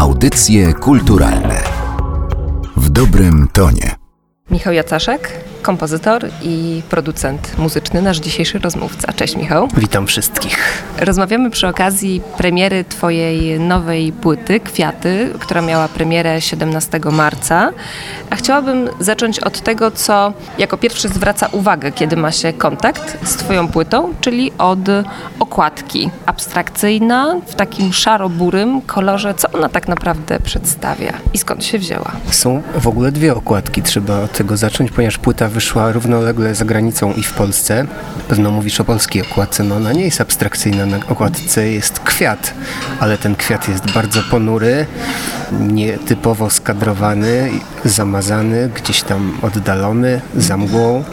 [0.00, 1.62] Audycje kulturalne
[2.76, 3.96] w dobrym tonie.
[4.50, 9.12] Michał Jacaszek, kompozytor i producent muzyczny, nasz dzisiejszy rozmówca.
[9.12, 9.68] Cześć Michał.
[9.76, 10.82] Witam wszystkich.
[10.98, 17.70] Rozmawiamy przy okazji premiery Twojej nowej płyty, Kwiaty, która miała premierę 17 marca.
[18.30, 23.36] A chciałabym zacząć od tego, co jako pierwszy zwraca uwagę, kiedy ma się kontakt z
[23.36, 24.78] Twoją płytą, czyli od
[25.40, 26.10] okładki.
[26.26, 29.34] Abstrakcyjna, w takim szaro-burym kolorze.
[29.34, 32.12] Co ona tak naprawdę przedstawia i skąd się wzięła?
[32.30, 37.12] Są w ogóle dwie okładki, trzeba od tego zacząć, ponieważ płyta wyszła równolegle za granicą
[37.12, 37.86] i w Polsce.
[38.28, 40.86] Pewno mówisz o polskiej okładce, no ona nie jest abstrakcyjna.
[40.86, 42.54] Na okładce jest kwiat,
[43.00, 44.86] ale ten kwiat jest bardzo ponury,
[45.60, 47.50] nietypowo skadrowany,
[47.84, 51.04] zamazany, gdzieś tam oddalony, za mgłą.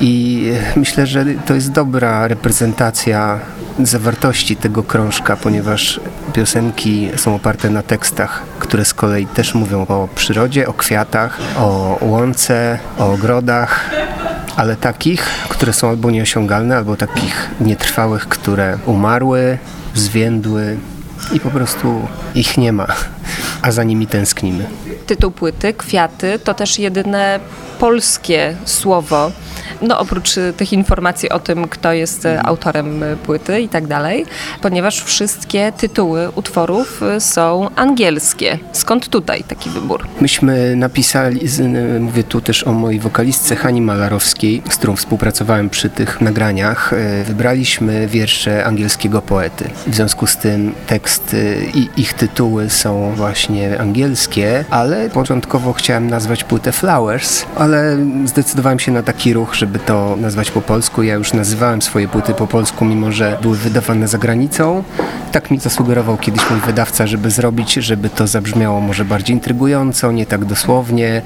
[0.00, 0.44] I
[0.76, 3.38] myślę, że to jest dobra reprezentacja
[3.82, 6.00] zawartości tego krążka, ponieważ
[6.32, 11.98] piosenki są oparte na tekstach, które z kolei też mówią o przyrodzie, o kwiatach, o
[12.00, 13.90] łące, o ogrodach,
[14.56, 19.58] ale takich, które są albo nieosiągalne, albo takich nietrwałych, które umarły,
[19.94, 20.76] zwiędły
[21.32, 22.86] i po prostu ich nie ma,
[23.62, 24.66] a za nimi tęsknimy.
[25.06, 27.40] Tytuł płyty, Kwiaty, to też jedyne
[27.78, 29.30] polskie słowo
[29.82, 33.86] no oprócz y, tych informacji o tym, kto jest y, autorem y, płyty i tak
[33.86, 34.26] dalej,
[34.62, 38.58] ponieważ wszystkie tytuły utworów są angielskie.
[38.72, 40.06] Skąd tutaj taki wybór?
[40.20, 41.40] Myśmy napisali,
[42.00, 46.94] mówię tu też o mojej wokalistce Hani Malarowskiej, z którą współpracowałem przy tych nagraniach.
[47.24, 49.70] Wybraliśmy wiersze angielskiego poety.
[49.86, 56.44] W związku z tym teksty i ich tytuły są właśnie angielskie, ale początkowo chciałem nazwać
[56.44, 61.02] płytę Flowers, ale zdecydowałem się na taki ruch, żeby to nazwać po polsku.
[61.02, 64.84] Ja już nazywałem swoje płyty po polsku, mimo że były wydawane za granicą.
[65.32, 70.26] Tak mi zasugerował kiedyś mój wydawca, żeby zrobić, żeby to zabrzmiało może bardziej intrygująco, nie
[70.26, 71.22] tak dosłownie.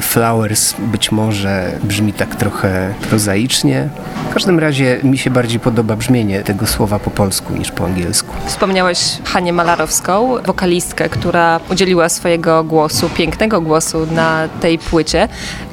[0.00, 3.88] Flowers być może brzmi tak trochę prozaicznie.
[4.30, 8.34] W każdym razie mi się bardziej podoba brzmienie tego słowa po polsku niż po angielsku.
[8.46, 15.28] Wspomniałeś Hanię Malarowską, wokalistkę, która udzieliła swojego głosu, pięknego głosu na tej płycie.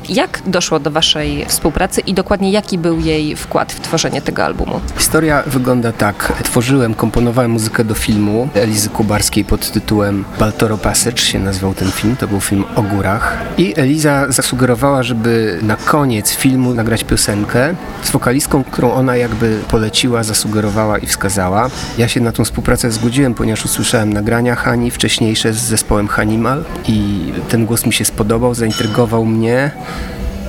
[0.10, 4.80] Jak doszło do Waszej współpracy i dokładnie jaki był jej wkład w tworzenie tego albumu?
[4.98, 6.34] Historia wygląda tak.
[6.44, 12.16] Tworzyłem, komponowałem muzykę do filmu Elizy Kubarskiej pod tytułem Baltoro Passage się nazywał ten film.
[12.16, 13.38] To był film o górach.
[13.58, 20.24] I Eliza zasugerowała, żeby na koniec filmu nagrać piosenkę z wokalistką, którą ona jakby poleciła,
[20.24, 21.70] zasugerowała i wskazała.
[21.98, 27.20] Ja się na tą współpracę zgodziłem, ponieważ usłyszałem nagrania Hani wcześniejsze z zespołem Hanimal i
[27.50, 29.72] ten głos mi się spodobał, zaintrygował mnie.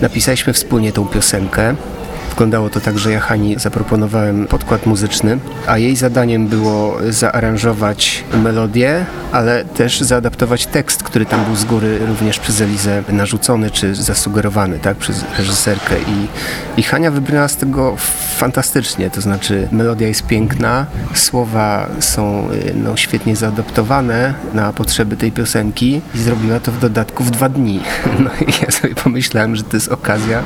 [0.00, 1.74] Napisaliśmy wspólnie tą piosenkę.
[2.30, 9.06] Wyglądało to tak, że ja Hani zaproponowałem podkład muzyczny, a jej zadaniem było zaaranżować melodię,
[9.32, 14.78] ale też zaadaptować tekst, który tam był z góry również przez Elizę narzucony czy zasugerowany
[14.78, 15.94] tak, przez reżyserkę.
[15.98, 16.26] I,
[16.80, 17.96] I Hania wybrała z tego
[18.36, 26.00] fantastycznie, to znaczy melodia jest piękna, słowa są no, świetnie zaadaptowane na potrzeby tej piosenki
[26.14, 27.80] i zrobiła to w dodatku w dwa dni.
[28.20, 30.42] No i ja sobie pomyślałem, że to jest okazja,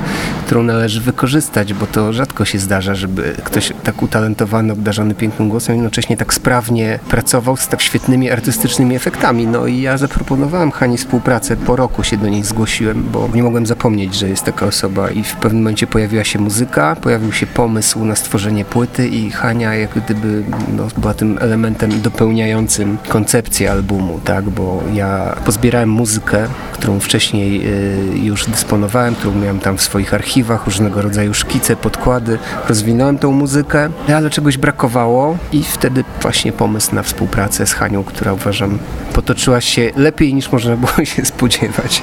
[0.46, 5.74] którą należy wykorzystać, bo to rzadko się zdarza, żeby ktoś tak utalentowany, obdarzony pięknym głosem,
[5.74, 9.46] jednocześnie tak sprawnie pracował z tak świetnymi artystycznymi efektami.
[9.46, 13.66] No i ja zaproponowałem Hani współpracę, po roku się do niej zgłosiłem, bo nie mogłem
[13.66, 18.04] zapomnieć, że jest taka osoba i w pewnym momencie pojawiła się muzyka, pojawił się pomysł
[18.04, 20.44] na stworzenie płyty i Hania jak gdyby
[20.76, 28.18] no, była tym elementem dopełniającym koncepcję albumu, tak, bo ja pozbierałem muzykę, którą wcześniej y,
[28.18, 32.38] już dysponowałem, którą miałem tam w swoich archiwach, różnego rodzaju szkice, podkłady,
[32.68, 38.32] rozwinąłem tą muzykę, ale czegoś brakowało i wtedy właśnie pomysł na współpracę z Hanią, która
[38.32, 38.78] uważam
[39.14, 42.02] potoczyła się lepiej niż można było się spodziewać.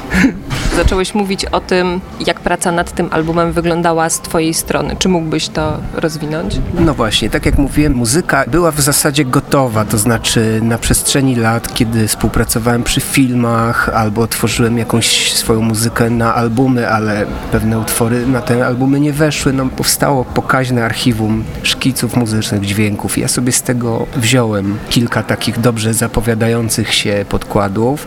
[0.76, 4.96] Zacząłeś mówić o tym, jak praca nad tym albumem wyglądała z twojej strony.
[5.00, 6.60] Czy mógłbyś to rozwinąć?
[6.80, 11.74] No właśnie, tak jak mówiłem, muzyka była w zasadzie gotowa, to znaczy na przestrzeni lat,
[11.74, 18.42] kiedy współpracowałem przy filmach albo tworzyłem jakąś swoją muzykę na albumy, ale pewne utwory na
[18.42, 23.18] te albumy nie weszły, no powstało pokaźne archiwum szkiców muzycznych, dźwięków.
[23.18, 28.06] Ja sobie z tego wziąłem kilka takich dobrze zapowiadających się podkładów.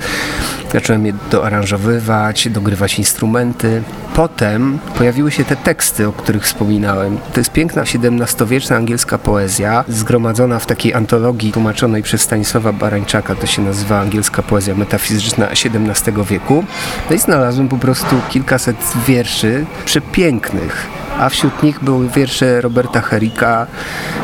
[0.72, 3.82] Zacząłem je doaranżowywać, dogrywać instrumenty.
[4.14, 7.18] Potem pojawiły się te teksty, o których wspominałem.
[7.32, 13.34] To jest piękna XVII-wieczna angielska poezja, zgromadzona w takiej antologii tłumaczonej przez Stanisława Barańczaka.
[13.34, 16.64] To się nazywa angielska poezja metafizyczna XVII wieku.
[17.10, 18.76] No i znalazłem po prostu kilkaset
[19.06, 23.66] wierszy przepięknych a wśród nich były wiersze Roberta Herricka,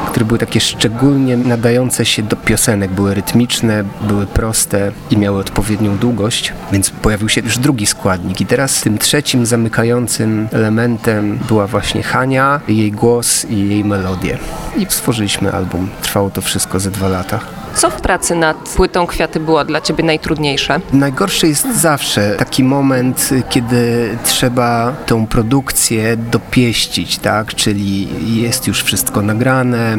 [0.06, 2.90] które były takie szczególnie nadające się do piosenek.
[2.90, 8.40] Były rytmiczne, były proste i miały odpowiednią długość, więc pojawił się już drugi składnik.
[8.40, 14.38] I teraz tym trzecim zamykającym elementem była właśnie Hania, jej głos i jej melodie.
[14.76, 15.88] I stworzyliśmy album.
[16.02, 17.59] Trwało to wszystko ze dwa lata.
[17.80, 20.80] Co w pracy nad płytą Kwiaty było dla Ciebie najtrudniejsze?
[20.92, 27.54] Najgorszy jest zawsze taki moment, kiedy trzeba tą produkcję dopieścić, tak?
[27.54, 28.08] Czyli
[28.42, 29.96] jest już wszystko nagrane,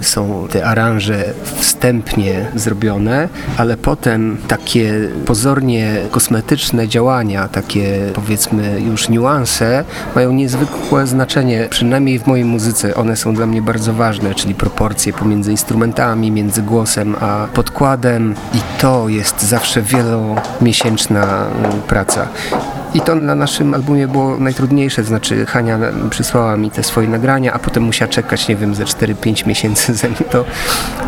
[0.00, 1.24] są te aranże
[1.54, 4.94] wstępnie zrobione, ale potem takie
[5.24, 9.84] pozornie kosmetyczne działania, takie powiedzmy już niuanse
[10.14, 12.94] mają niezwykłe znaczenie, przynajmniej w mojej muzyce.
[12.94, 18.80] One są dla mnie bardzo ważne, czyli proporcje pomiędzy instrumentami, między głosem, a podkładem i
[18.80, 21.46] to jest zawsze wielomiesięczna
[21.88, 22.28] praca.
[22.94, 25.78] I to na naszym albumie było najtrudniejsze, znaczy Hania
[26.10, 30.16] przysłała mi te swoje nagrania, a potem musiała czekać, nie wiem, ze 4-5 miesięcy zanim
[30.30, 30.44] to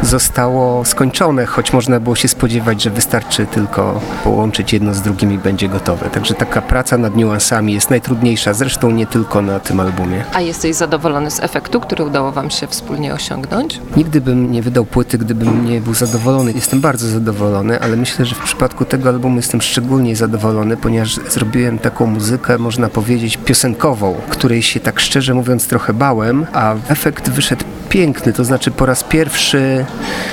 [0.02, 5.38] zostało skończone, choć można było się spodziewać, że wystarczy tylko połączyć jedno z drugim i
[5.38, 6.10] będzie gotowe.
[6.10, 10.24] Także taka praca nad niuansami jest najtrudniejsza, zresztą nie tylko na tym albumie.
[10.32, 13.80] A jesteś zadowolony z efektu, który udało Wam się wspólnie osiągnąć?
[13.96, 16.52] Nigdy bym nie wydał płyty, gdybym nie był zadowolony.
[16.52, 21.67] Jestem bardzo zadowolony, ale myślę, że w przypadku tego albumu jestem szczególnie zadowolony, ponieważ zrobiłem
[21.76, 27.64] taką muzykę, można powiedzieć, piosenkową, której się tak szczerze mówiąc trochę bałem, a efekt wyszedł
[27.88, 29.84] piękny, to znaczy po raz pierwszy,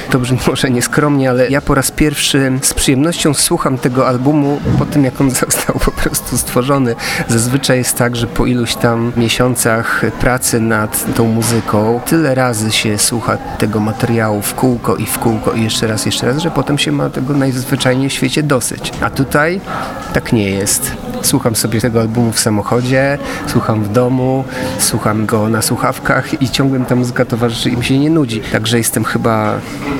[0.10, 4.86] to brzmi może nieskromnie, ale ja po raz pierwszy z przyjemnością słucham tego albumu po
[4.86, 6.96] tym, jak on został po prostu stworzony.
[7.28, 12.98] Zazwyczaj jest tak, że po iluś tam miesiącach pracy nad tą muzyką, tyle razy się
[12.98, 16.78] słucha tego materiału w kółko i w kółko i jeszcze raz, jeszcze raz, że potem
[16.78, 18.92] się ma tego najzwyczajniej w świecie dosyć.
[19.02, 19.62] A tutaj
[20.14, 20.92] tak nie jest.
[21.26, 23.18] Słucham sobie tego albumu w samochodzie,
[23.48, 24.44] słucham w domu,
[24.80, 28.42] słucham go na słuchawkach i ciągle ta muzyka towarzyszy i mi się nie nudzi.
[28.52, 29.54] Także jestem chyba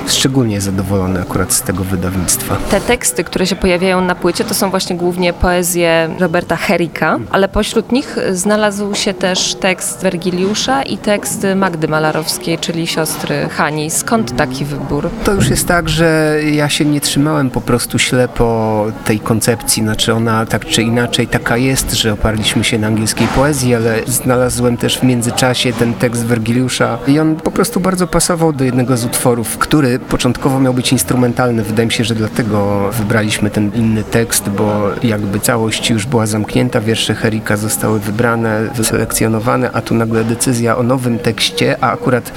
[0.06, 2.56] szczególnie zadowolony akurat z tego wydawnictwa.
[2.70, 7.48] Te teksty, które się pojawiają na płycie, to są właśnie głównie poezje Roberta Herricka, ale
[7.48, 13.90] pośród nich znalazł się też tekst Wergiliusza i tekst Magdy Malarowskiej, czyli siostry Hani.
[13.90, 15.10] Skąd taki wybór?
[15.24, 20.14] To już jest tak, że ja się nie trzymałem po prostu ślepo tej koncepcji, znaczy
[20.14, 24.98] ona tak czy inaczej taka jest, że oparliśmy się na angielskiej poezji, ale znalazłem też
[24.98, 29.58] w międzyczasie ten tekst Wergiliusza i on po prostu bardzo pasował do jednego z utworów,
[29.58, 31.62] który początkowo miał być instrumentalny.
[31.62, 36.80] Wydaje mi się, że dlatego wybraliśmy ten inny tekst, bo jakby całość już była zamknięta,
[36.80, 42.32] wiersze Herika zostały wybrane, wyselekcjonowane, a tu nagle decyzja o nowym tekście, a akurat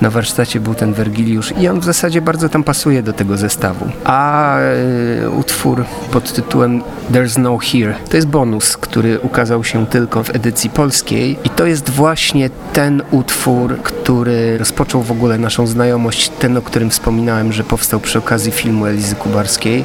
[0.00, 3.88] na warsztacie był ten Wergiliusz i on w zasadzie bardzo tam pasuje do tego zestawu.
[4.04, 4.56] A
[5.24, 6.82] y, utwór pod tytułem
[7.12, 11.66] There's No Here to jest bonus, który ukazał się tylko w edycji polskiej i to
[11.66, 17.64] jest właśnie ten utwór, który rozpoczął w ogóle naszą znajomość, ten o którym wspominałem, że
[17.64, 19.84] powstał przy okazji filmu Elizy Kubarskiej.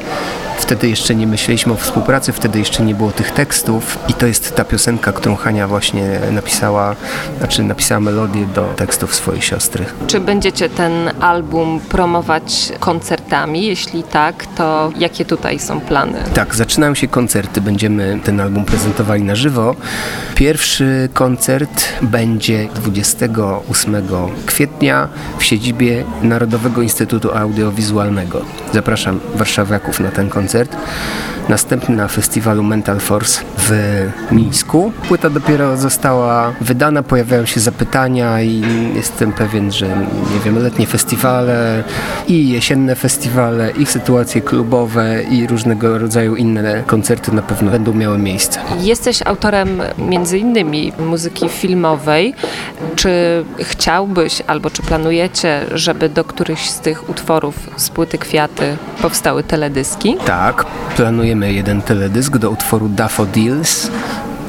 [0.58, 4.56] Wtedy jeszcze nie myśleliśmy o współpracy, wtedy jeszcze nie było tych tekstów i to jest
[4.56, 6.96] ta piosenka, którą Hania właśnie napisała,
[7.38, 9.86] znaczy napisała melodię do tekstów swojej siostry.
[10.08, 13.66] Czy będziecie ten album promować koncertami?
[13.66, 16.20] Jeśli tak, to jakie tutaj są plany?
[16.34, 19.76] Tak, zaczynają się koncerty, będziemy ten album prezentowali na żywo.
[20.36, 23.96] Pierwszy koncert będzie 28
[24.46, 25.08] kwietnia
[25.40, 28.42] w siedzibie Narodowego Instytutu Audiowizualnego.
[28.74, 30.76] Zapraszam warszawiaków na ten koncert.
[31.52, 33.72] Następny na festiwalu Mental Force w
[34.32, 34.92] Mińsku.
[35.08, 38.64] Płyta dopiero została wydana, pojawiają się zapytania i
[38.96, 39.88] jestem pewien, że
[40.34, 41.84] nie wiem, letnie festiwale
[42.28, 48.18] i jesienne festiwale i sytuacje klubowe i różnego rodzaju inne koncerty na pewno będą miały
[48.18, 48.60] miejsce.
[48.80, 52.34] Jesteś autorem między innymi muzyki filmowej.
[52.96, 59.44] Czy chciałbyś albo czy planujecie, żeby do którychś z tych utworów z płyty Kwiaty powstały
[59.44, 60.18] teledyski?
[60.26, 60.66] Tak,
[60.96, 63.92] planujemy jeden teledysk do utworu Daffodils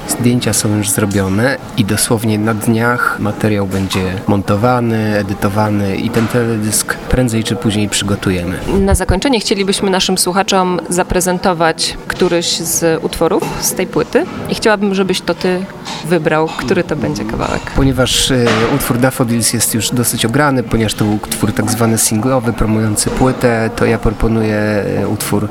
[0.09, 6.95] Zdjęcia są już zrobione i dosłownie na dniach materiał będzie montowany, edytowany i ten teledysk
[6.95, 8.59] prędzej czy później przygotujemy.
[8.81, 15.21] Na zakończenie chcielibyśmy naszym słuchaczom zaprezentować któryś z utworów z tej płyty i chciałabym, żebyś
[15.21, 15.65] to ty
[16.07, 17.63] wybrał, który to będzie kawałek.
[17.77, 22.53] Ponieważ y, utwór Daffodils jest już dosyć ograny, ponieważ to był utwór tak zwany singlowy,
[22.53, 25.49] promujący płytę, to ja proponuję e, utwór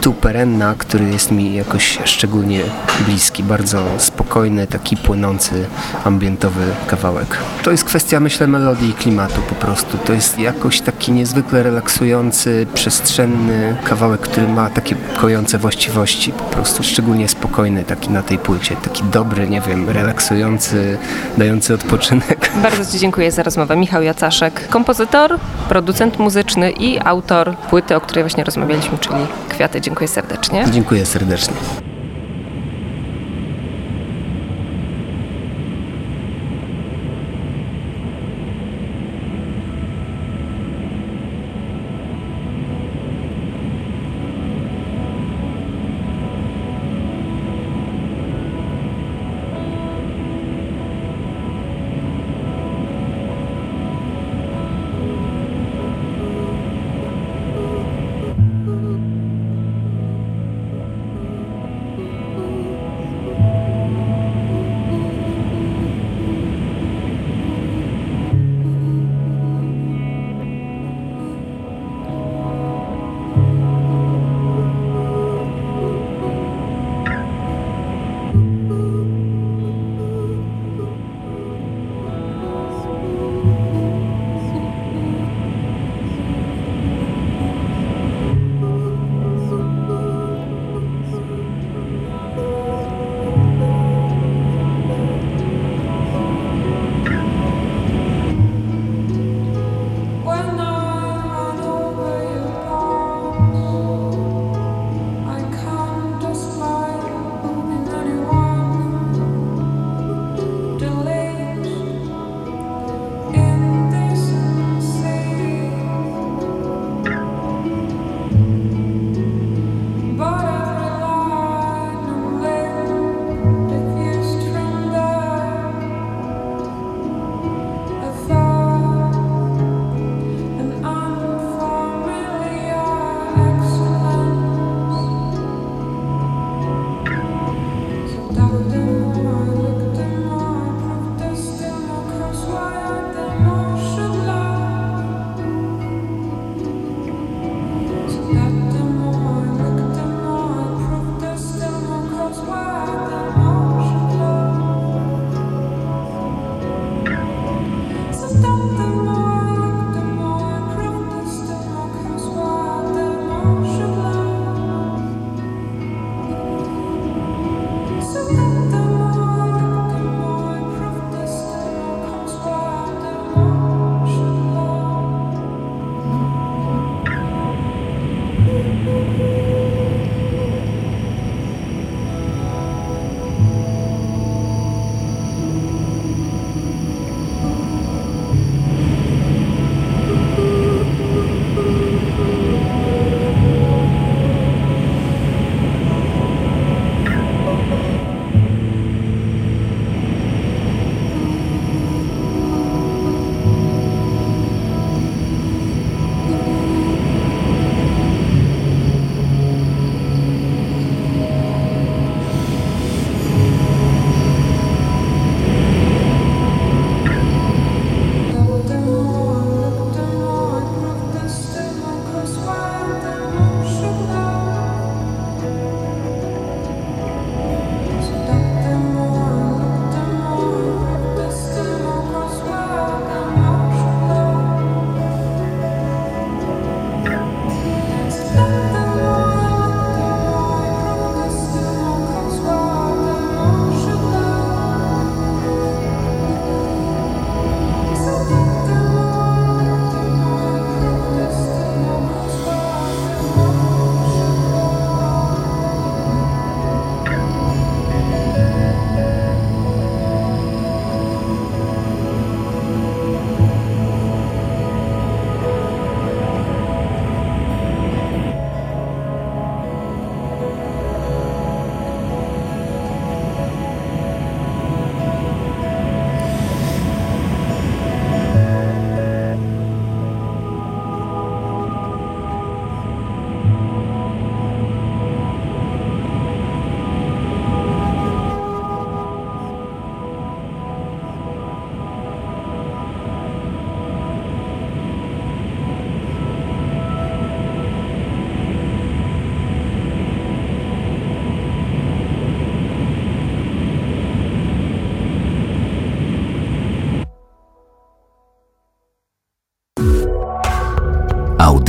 [0.00, 2.60] Tu Perenna, który jest mi jakoś szczególnie
[3.06, 5.66] bliski, bardzo spokojny, taki płynący,
[6.04, 7.38] ambientowy kawałek.
[7.62, 9.98] To jest kwestia, myślę, melodii i klimatu po prostu.
[9.98, 16.82] To jest jakoś taki niezwykle relaksujący, przestrzenny kawałek, który ma takie kojące właściwości, po prostu
[16.82, 20.98] szczególnie spokojny taki na tej płycie, taki dobry, nie wiem, relaksujący,
[21.38, 22.50] dający odpoczynek.
[22.62, 23.76] Bardzo Ci dziękuję za rozmowę.
[23.76, 29.16] Michał Jacaszek, kompozytor, producent muzyczny i autor płyty, o której właśnie rozmawialiśmy, czyli
[29.48, 29.80] Kwiaty.
[29.80, 30.64] Dziękuję serdecznie.
[30.70, 31.89] Dziękuję serdecznie.